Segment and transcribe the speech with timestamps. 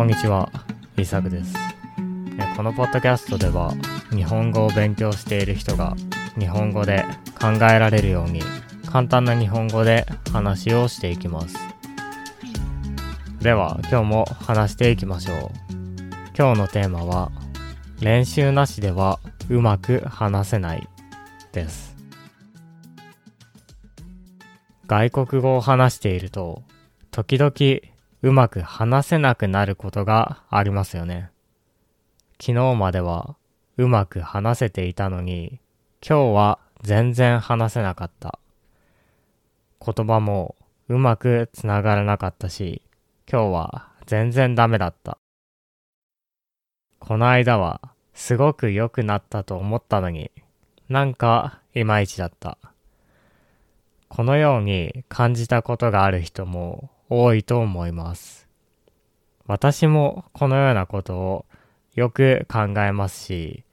[0.00, 0.50] こんにちは、
[0.96, 1.52] イサクです。
[2.56, 3.74] このポッドキャストでは、
[4.08, 5.94] 日本語を勉強している人が
[6.38, 7.04] 日本語で
[7.38, 8.40] 考えられるように
[8.86, 11.54] 簡単な日本語で話をしていきます。
[13.42, 15.36] では、今日も話していきましょう。
[16.34, 17.30] 今日のテーマは、
[18.00, 20.88] 練習なしではうまく話せない
[21.52, 21.94] です。
[24.86, 26.62] 外国語を話していると、
[27.10, 27.52] 時々
[28.22, 31.30] うまく話せなくなることがありますよね。
[32.38, 33.36] 昨日までは
[33.78, 35.58] うまく話せていたのに、
[36.06, 38.38] 今日は全然話せなかった。
[39.82, 40.54] 言葉も
[40.88, 42.82] うまくつながらなかったし、
[43.30, 45.16] 今日は全然ダメだった。
[46.98, 47.80] この間は
[48.12, 50.30] すごく良くなったと思ったのに、
[50.90, 52.58] なんかいまいちだった。
[54.08, 58.48] このように感じたことがある人も多いと思います。
[59.46, 61.44] 私もこのようなことを
[61.94, 63.64] よく考えますし、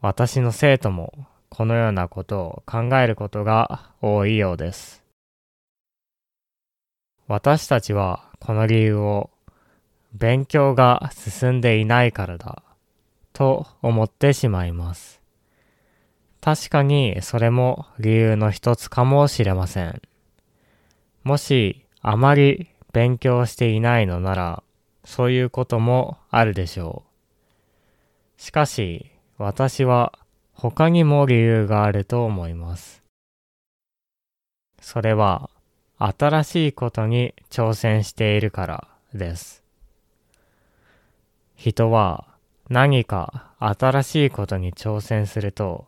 [0.00, 5.04] 私の生徒もこのようなことを考えることが多いようです。
[7.28, 9.30] 私たちはこの理由を
[10.12, 12.62] 勉強が進んでいないからだ
[13.32, 15.20] と思ってしまいます。
[16.40, 20.02] 確かにそれも理由の一つかもしれません。
[21.22, 24.62] もしあまり勉強していないのなら
[25.02, 27.02] そういうこともあるでしょ
[28.38, 28.40] う。
[28.40, 30.12] しかし私は
[30.52, 33.02] 他にも理由があると思います。
[34.80, 35.50] それは
[35.98, 39.64] 新しいことに挑戦しているからです。
[41.56, 42.24] 人は
[42.68, 45.86] 何か新しいことに挑戦すると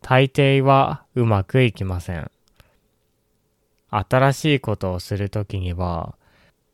[0.00, 2.30] 大抵はうまくいきません。
[3.90, 6.14] 新しいことをするときには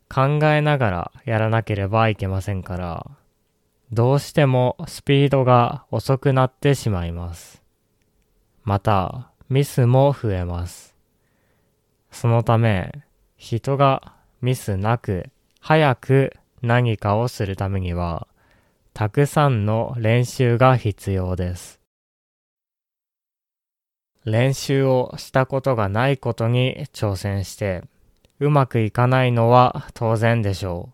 [0.09, 3.07] 考えながらやらなければいけませんから、
[3.93, 7.63] どうしてもスピードが遅くなってしまいます。
[8.65, 10.97] また、ミスも増えます。
[12.11, 12.93] そのため、
[13.37, 15.31] 人がミスなく
[15.61, 18.27] 早く何かをするためには、
[18.93, 21.81] たくさんの練習が必要です。
[24.25, 27.83] 練習をしたことがないことに挑戦して、
[28.41, 30.91] うまくいかないのは当然でしょ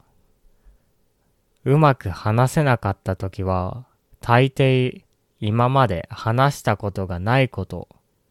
[1.65, 1.73] う。
[1.73, 3.87] うまく話せなかったときは、
[4.21, 5.05] 大抵
[5.39, 7.89] 今まで話したことがないこと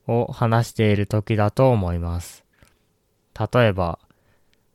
[0.08, 2.44] を話しているときだと思います。
[3.54, 4.00] 例えば、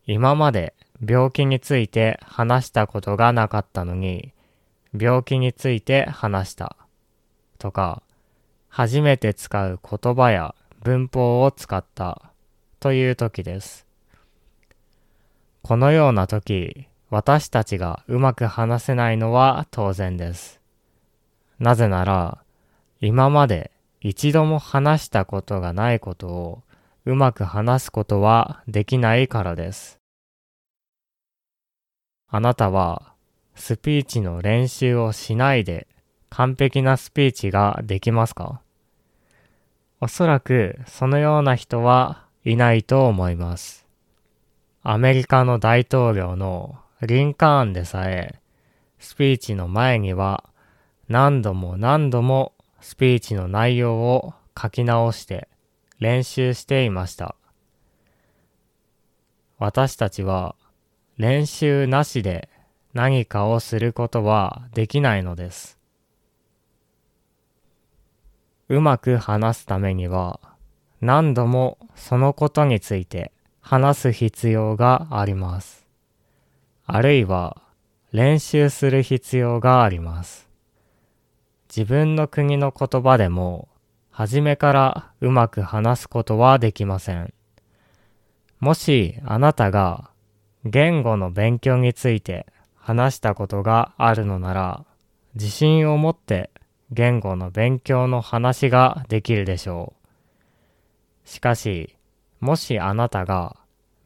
[0.06, 0.75] 今まで
[1.06, 4.33] 病気について話したことがなかったのに、
[4.99, 6.77] 病気について話した。
[7.59, 8.03] とか、
[8.77, 12.33] 初めて使う言葉や文法を使った
[12.81, 13.87] という時です。
[15.62, 20.61] このような時、私たちがうまく話せないのは当然です。
[21.61, 22.39] なぜなら、
[23.01, 23.71] 今まで
[24.01, 26.62] 一度も話したことがないことを
[27.05, 30.01] うまく話すことはできないからです。
[32.27, 33.12] あなたは
[33.55, 35.87] スピーチの練習をしないで
[36.29, 38.62] 完璧なスピーチができますか？
[40.04, 43.87] おそらくそのような人はいないと思います。
[44.82, 48.38] アメリカの大統領のリンカーンでさえ、
[48.98, 50.44] スピーチの前には
[51.09, 55.48] 何度も何度もスピーチの内容を書き直して
[56.00, 57.34] 練習していました。
[59.59, 60.54] 私たちは
[61.16, 62.50] 練習なしで
[62.93, 65.78] 何かをすることはできないのです。
[68.75, 70.41] うまく話すためには
[71.01, 73.31] 何度もそのことについて
[73.61, 75.87] 話す必要があります。
[76.85, 77.62] あるいは
[78.11, 80.49] 練習する必要があります。
[81.69, 83.69] 自分の国の言葉でも
[84.11, 87.32] 初めからうまく話すことはできません。
[88.59, 90.11] もしあなたが
[90.65, 94.85] 言語の勉強について話したことがあるのなら
[95.37, 96.50] 自信を持って
[96.90, 99.94] 言語の勉強の話ができるでしょ
[101.25, 101.28] う。
[101.28, 101.96] しかし、
[102.40, 103.56] もしあなたが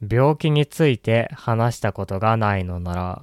[0.09, 3.21] 病気について話したことがないのなら、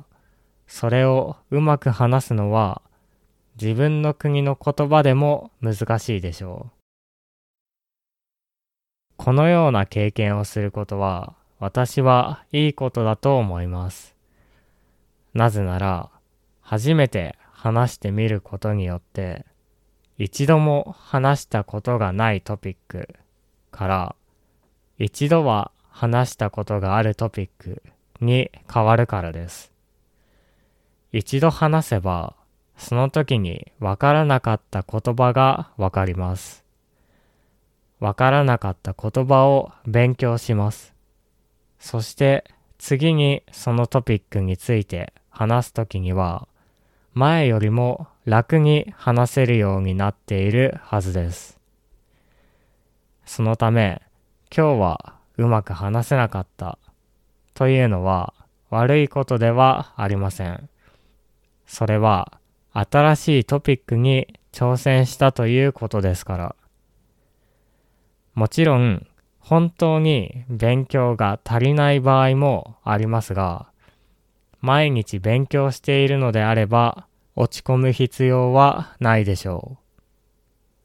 [0.67, 2.83] それをうまく話すのは
[3.61, 6.71] 自分の国の言葉でも難しいでしょう。
[9.17, 14.15] このような経験をすることは私はいいことだと思います。
[15.33, 16.11] なぜなら、
[16.61, 19.47] 初めて話してみることによって、
[20.19, 23.09] 一度も話したことがないトピック
[23.71, 24.17] から、
[24.99, 27.83] 一度は話したことがあるトピック
[28.21, 29.73] に変わるからです。
[31.13, 32.37] 一度話せば、
[32.77, 36.63] その時にわからなかった言葉がわかります。
[38.01, 40.95] わからなかった言葉を勉強します。
[41.79, 42.45] そして
[42.77, 46.49] 次にそのトピックについて話すときには、
[47.19, 51.59] 前よりも楽に話せるようになっているはずです。
[53.25, 54.03] そのため、
[54.55, 56.79] 今日はうまく話せなかった
[57.55, 58.35] というのは
[58.69, 60.69] 悪いことではありません。
[61.67, 62.39] それは
[62.75, 66.57] 新しいトピックに挑戦したということですから。
[68.35, 69.07] もちろん
[69.39, 73.69] 本当に勉強が足りない場合もありますが、
[74.61, 79.87] 毎日勉強しているのであれば落ち込む必要はないでしょう。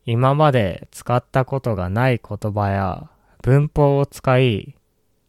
[0.06, 3.10] 今まで使ったことがない言葉や
[3.42, 4.76] 文法を使い、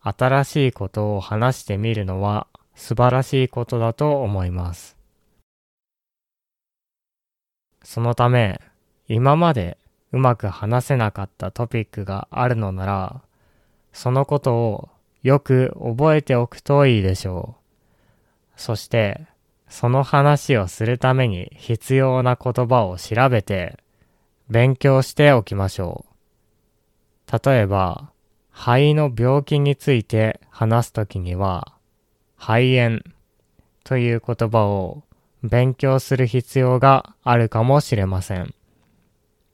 [0.00, 4.96] 新しいことを話してみるのは素晴らしいことだと思います。
[7.84, 8.60] そのため、
[9.08, 9.78] 今まで
[10.12, 13.22] うまく話せなかったトピックがあるのなら、
[13.92, 14.88] そのことを
[15.22, 17.62] よく覚えておくといいでしょう。
[18.62, 19.26] そして、
[19.69, 23.76] その話をするために必要な言葉を調べて、
[24.49, 26.06] 勉強しておきましょ
[27.29, 27.44] う。
[27.44, 28.12] 例えば、
[28.53, 31.73] 肺の病気について話すときには、
[32.37, 33.00] 肺炎
[33.82, 35.03] という言葉を
[35.43, 38.55] 勉強する必要があるかもしれません。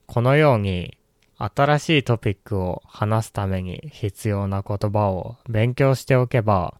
[0.06, 0.98] このように
[1.38, 6.74] 新しいトピックを話すために必要な言葉を勉強しておけば、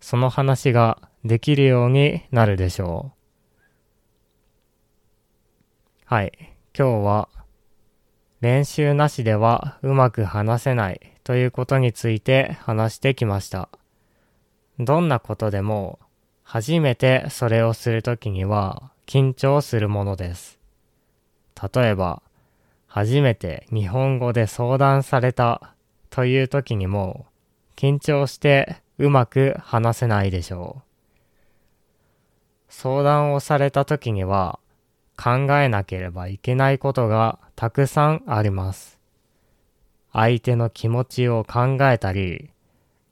[0.00, 3.24] その話ができるようになるでしょう。
[6.04, 6.32] はい。
[6.76, 7.28] 今日は
[8.40, 13.68] 練習なしではうまく話せないということについて話してきました。
[14.78, 15.98] どんなことでも
[16.42, 20.58] 初めてそれをするときには緊張するものです。
[21.74, 22.22] 例えば、
[22.86, 25.74] 初めて日本語で相談された
[26.10, 27.26] という時にも
[27.76, 30.93] 緊張してうまく話せないでしょう。
[32.76, 34.58] 相談をされた時には
[35.16, 38.98] 考えなければいけないことがたくさんあります。
[40.12, 42.50] 相手の気持ちを考えたり、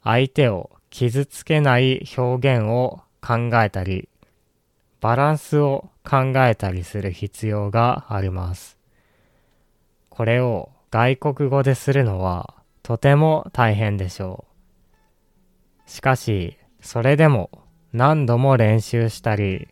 [0.03, 4.09] 相手を傷つけない表現を考えたり、
[5.00, 8.76] バランスを考えたりする必要があります。
[10.11, 14.44] これを外国語でするのはとても大変でしょ
[15.87, 15.91] う。
[15.91, 17.62] しかし、それでも
[17.93, 19.69] 何度も練習したり、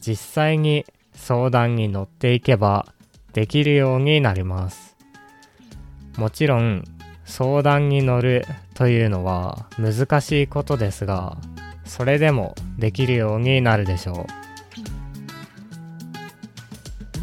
[0.00, 0.84] 実際に
[1.14, 2.86] 相談に乗っていけば
[3.32, 4.96] できるようになります。
[6.16, 6.84] もちろん、
[7.24, 8.44] 相談に乗る
[8.74, 11.36] というのは難しいことですが、
[11.84, 14.26] それでもできるようになるでしょ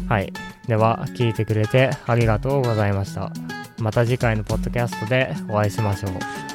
[0.06, 0.08] う。
[0.08, 0.32] はい。
[0.66, 3.30] では、聞いてくれてありがとうございました。
[3.78, 6.47] また次回のポッドキャストでお会いしましょう。